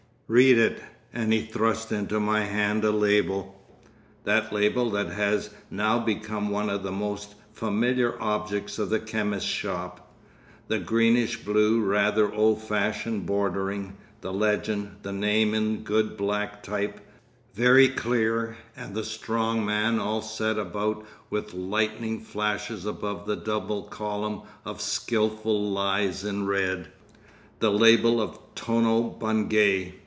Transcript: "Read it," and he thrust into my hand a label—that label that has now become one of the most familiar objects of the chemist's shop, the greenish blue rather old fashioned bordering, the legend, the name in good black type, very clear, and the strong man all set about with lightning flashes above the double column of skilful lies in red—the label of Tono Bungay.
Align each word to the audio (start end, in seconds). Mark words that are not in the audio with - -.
"Read 0.33 0.57
it," 0.57 0.81
and 1.11 1.33
he 1.33 1.41
thrust 1.41 1.91
into 1.91 2.17
my 2.17 2.45
hand 2.45 2.85
a 2.85 2.91
label—that 2.91 4.53
label 4.53 4.89
that 4.91 5.09
has 5.09 5.49
now 5.69 5.99
become 5.99 6.49
one 6.49 6.69
of 6.69 6.83
the 6.83 6.91
most 6.93 7.35
familiar 7.51 8.15
objects 8.21 8.79
of 8.79 8.89
the 8.89 8.99
chemist's 9.01 9.49
shop, 9.49 10.09
the 10.69 10.79
greenish 10.79 11.43
blue 11.43 11.81
rather 11.81 12.33
old 12.33 12.61
fashioned 12.61 13.25
bordering, 13.25 13.97
the 14.21 14.31
legend, 14.31 14.95
the 15.01 15.11
name 15.11 15.53
in 15.53 15.83
good 15.83 16.15
black 16.15 16.63
type, 16.63 17.01
very 17.53 17.89
clear, 17.89 18.55
and 18.73 18.95
the 18.95 19.03
strong 19.03 19.65
man 19.65 19.99
all 19.99 20.21
set 20.21 20.57
about 20.57 21.05
with 21.29 21.53
lightning 21.53 22.21
flashes 22.21 22.85
above 22.85 23.25
the 23.27 23.35
double 23.35 23.83
column 23.83 24.43
of 24.63 24.79
skilful 24.79 25.61
lies 25.73 26.23
in 26.23 26.47
red—the 26.47 26.87
label 27.69 28.21
of 28.21 28.39
Tono 28.55 29.09
Bungay. 29.09 29.95